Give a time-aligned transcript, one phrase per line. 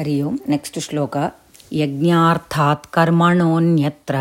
[0.00, 1.32] हरि ओम्। Next श्लोक।
[1.72, 4.14] यज्ञार्थात् कर्मणोऽन्यत्र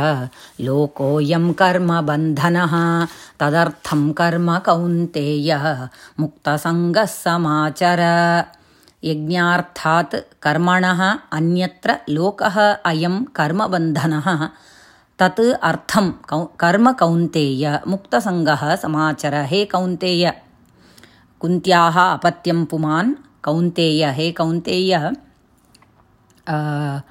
[0.61, 3.05] लोकोऽयं कर्मबन्धनः
[3.39, 5.79] तदर्थं कर्म कौन्तेय।
[6.19, 8.01] मुक्तसङ्गः समाचर।
[9.03, 14.49] यज्ञार्थात् कर्मणः अन्यत्र लोकः अयं कर्मबन्धनः
[15.19, 20.33] तत् अर्थं कौ, कर्म कौन्तेय। मुक्तसङ्गः समाचर। हे कौन्तेय।
[21.39, 25.11] कुन्त्याः अपत्यं पुमान्। कौन्तेय। हे कौन्तेय।
[26.49, 27.01] Uh,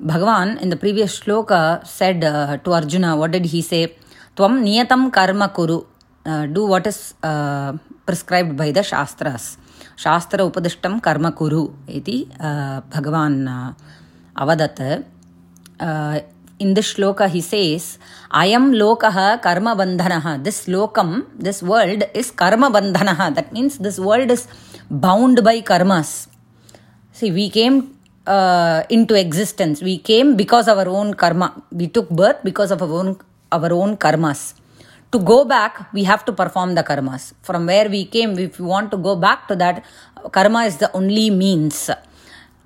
[0.00, 3.94] Bhagavan in the previous shloka said uh, to Arjuna, what did he say?
[4.36, 5.84] Tvam niyatam karma kuru.
[6.24, 7.72] Uh, do what is uh,
[8.06, 9.58] prescribed by the Shastras.
[9.96, 11.74] Shastra upadishtam karma kuru.
[11.88, 15.02] Iti uh, Bhagavan uh.
[15.80, 16.20] Uh,
[16.60, 17.98] in this shloka he says,
[18.30, 20.44] Ayam lokaha karma bandhanaha.
[20.44, 23.34] This lokam, this world is karma bandhanaha.
[23.34, 24.46] That means this world is
[24.88, 26.28] bound by karmas.
[27.10, 27.97] See, we came
[28.28, 29.82] uh, into existence.
[29.82, 31.62] We came because of our own karma.
[31.72, 33.18] We took birth because of our own
[33.50, 34.54] our own karmas.
[35.12, 37.32] To go back, we have to perform the karmas.
[37.42, 39.84] From where we came, if we want to go back to that,
[40.32, 41.90] karma is the only means.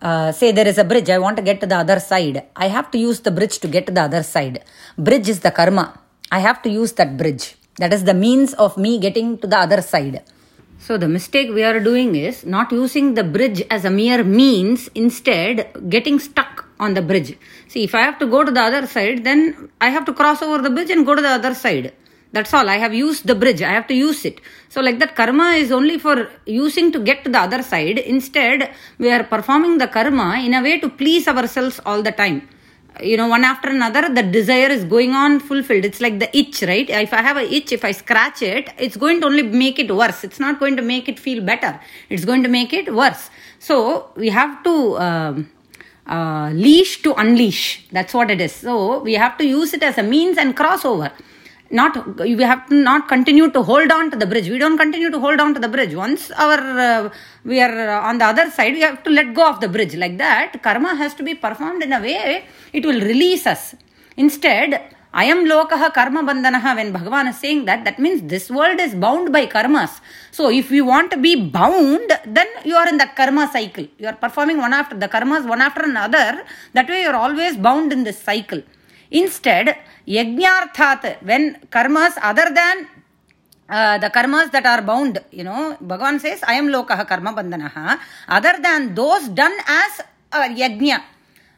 [0.03, 2.43] Uh, say there is a bridge, I want to get to the other side.
[2.57, 4.65] I have to use the bridge to get to the other side.
[4.99, 6.01] Bridge is the karma.
[6.33, 7.55] I have to use that bridge.
[7.77, 10.25] That is the means of me getting to the other side.
[10.87, 14.89] So the mistake we are doing is not using the bridge as a mere means,
[14.97, 17.39] instead getting stuck on the bridge.
[17.69, 20.43] See, if I have to go to the other side, then I have to cross
[20.43, 21.93] over the bridge and go to the other side.
[22.33, 22.69] That's all.
[22.69, 23.63] I have used the bridge.
[23.63, 24.41] I have to use it.
[24.71, 27.99] So, like that, karma is only for using to get to the other side.
[27.99, 32.49] Instead, we are performing the karma in a way to please ourselves all the time
[33.01, 35.85] you know one after another the desire is going on fulfilled.
[35.85, 36.89] It's like the itch right?
[36.89, 39.95] If i have a itch if i scratch it it's going to only make it
[39.95, 40.25] worse.
[40.25, 41.81] It's not going to make it feel better.
[42.09, 43.31] It's going to make it worse.
[43.59, 45.51] So we have to um,
[46.07, 47.87] uh, leash to unleash.
[47.93, 48.53] That's what it is.
[48.53, 51.13] So we have to use it as a means and crossover
[51.81, 55.11] not we have to not continue to hold on to the bridge we don't continue
[55.17, 57.11] to hold on to the bridge once our uh,
[57.51, 59.95] we are uh, on the other side we have to let go of the bridge
[60.05, 62.45] like that karma has to be performed in a way
[62.79, 63.65] it will release us
[64.25, 64.71] instead
[65.15, 66.75] Ayam lokaha karma bandhanaha.
[66.75, 70.01] When Bhagavan is saying that, that means this world is bound by karmas.
[70.31, 73.87] So if you want to be bound, then you are in that karma cycle.
[73.99, 76.43] You are performing one after the karmas, one after another.
[76.73, 78.63] That way you are always bound in this cycle.
[79.13, 79.77] Instead,
[80.09, 82.89] yajnarthat, when karmas other than
[83.69, 88.55] uh, the karmas that are bound, you know, Bhagavan says, Ayam lokaha karma bandhanaha, other
[88.63, 90.01] than those done as
[90.33, 91.03] a yajna.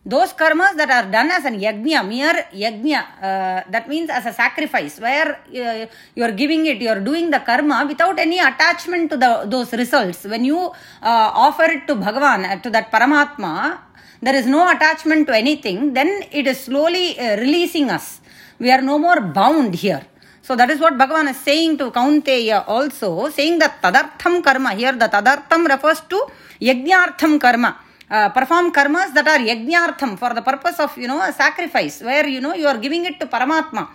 [0.06, 4.32] Those karmas that are done as an yajna, mere yajna, uh, that means as a
[4.32, 9.10] sacrifice, where uh, you are giving it, you are doing the karma without any attachment
[9.10, 10.24] to the those results.
[10.24, 10.72] When you uh,
[11.02, 13.78] offer it to Bhagavan, to that Paramatma,
[14.24, 18.20] there is no attachment to anything, then it is slowly uh, releasing us.
[18.58, 20.04] We are no more bound here.
[20.46, 24.74] So that is what Bhagavan is saying to Kaunteya also, saying that tadartham karma.
[24.74, 26.18] Here the tadartham refers to
[26.60, 27.70] yajnartham karma.
[28.10, 32.26] Uh, perform karmas that are yajnartham for the purpose of you know a sacrifice where
[32.34, 33.88] you know you are giving it to paramatma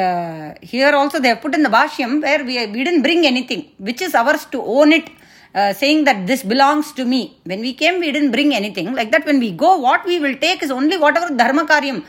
[0.00, 3.62] uh, here also they have put in the bhashyam where we, we didn't bring anything
[3.78, 5.08] which is ours to own it
[5.56, 7.20] uh, saying that this belongs to me.
[7.44, 8.94] When we came, we didn't bring anything.
[8.94, 12.04] Like that, when we go, what we will take is only whatever dharma karyam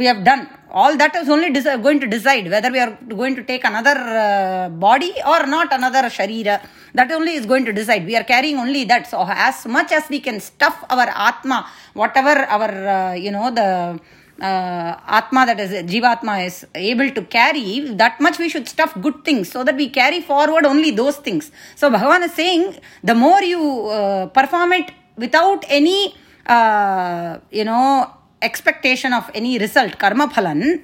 [0.00, 0.48] we have done.
[0.70, 1.50] All that is only
[1.86, 6.02] going to decide whether we are going to take another uh, body or not another
[6.16, 6.64] sharira.
[6.94, 8.06] That only is going to decide.
[8.06, 9.08] We are carrying only that.
[9.08, 13.98] So, as much as we can stuff our atma, whatever our, uh, you know, the
[14.40, 19.50] atma that is jivatma is able to carry that much we should stuff good things
[19.50, 21.50] so that we carry forward only those things.
[21.76, 26.14] So bhagavan is saying the more you uh, perform it without any
[26.46, 28.10] uh, you know
[28.42, 30.82] expectation of any result karma phalan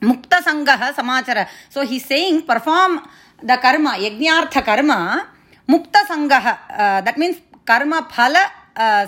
[0.00, 1.48] mukta sangaha samachara.
[1.70, 3.00] So he's saying perform
[3.42, 5.28] the karma yajnartha karma
[5.68, 8.44] mukta sangaha uh, that means karma phala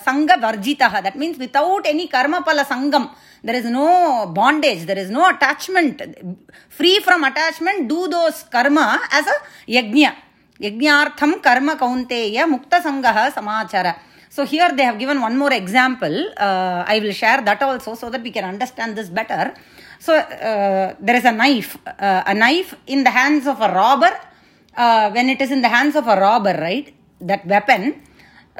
[0.06, 3.06] संघ वर्जित that mean without any कर्मफल संघम
[3.44, 3.86] there is no
[4.34, 6.02] bondage there is no attachment
[6.78, 9.38] free from attachment do though karma as अ
[9.68, 10.06] यज्ञ
[10.60, 13.92] यज्ञार्थम कर्म कौंतेय मुक्त संघ समाचार
[14.32, 18.22] so here they have given one more example I will share that also so that
[18.22, 19.50] we can understand this better
[20.06, 20.16] so
[21.06, 24.20] there is a knife a knife in the hands of a robber
[25.14, 27.92] when it is in the hands of a robber right that weapon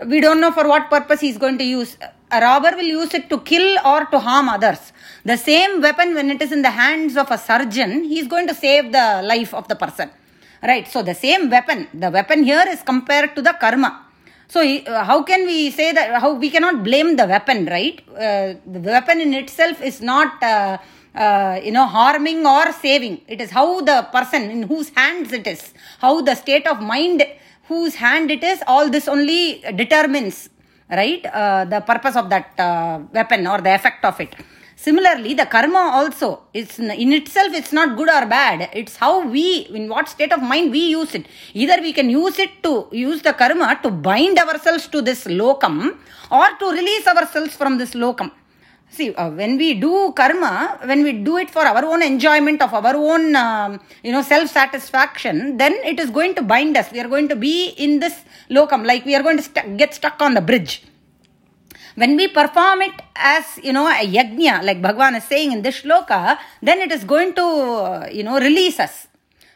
[0.06, 1.96] we don't know for what purpose he's going to use
[2.32, 4.92] a robber will use it to kill or to harm others.
[5.24, 8.46] The same weapon, when it is in the hands of a surgeon, he is going
[8.46, 10.10] to save the life of the person.
[10.62, 10.86] Right?
[10.86, 14.06] So, the same weapon, the weapon here is compared to the karma.
[14.48, 16.20] So, uh, how can we say that?
[16.20, 18.00] How we cannot blame the weapon, right?
[18.10, 20.78] Uh, the weapon in itself is not, uh,
[21.14, 23.20] uh, you know, harming or saving.
[23.26, 27.24] It is how the person in whose hands it is, how the state of mind
[27.70, 28.58] whose hand it is.
[28.72, 29.42] All this only
[29.82, 30.36] determines,
[31.00, 34.32] right, uh, the purpose of that uh, weapon or the effect of it.
[34.86, 36.28] Similarly, the karma also
[36.58, 38.70] it's in itself it's not good or bad.
[38.80, 39.46] It's how we
[39.78, 41.26] in what state of mind we use it.
[41.62, 45.76] Either we can use it to use the karma to bind ourselves to this lokam
[46.38, 48.30] or to release ourselves from this lokam.
[48.92, 52.74] See, uh, when we do karma, when we do it for our own enjoyment of
[52.74, 56.90] our own, um, you know, self satisfaction, then it is going to bind us.
[56.90, 58.16] We are going to be in this
[58.50, 60.82] lokam, like we are going to st- get stuck on the bridge.
[61.94, 65.82] When we perform it as you know a yajna like bhagwan is saying in this
[65.82, 69.06] shloka then it is going to uh, you know release us.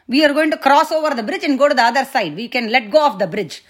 [0.07, 2.35] We are going to cross over the bridge and go to the other side.
[2.35, 3.63] We can let go of the bridge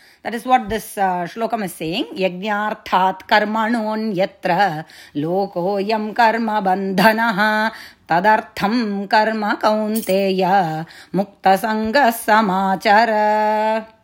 [1.69, 2.05] saying.
[2.17, 4.85] Yajnarthat karmanon yatra
[5.15, 7.71] lokoyam karma bandhanah
[8.07, 13.94] tadartham karma kaunteya mukta sanga samachara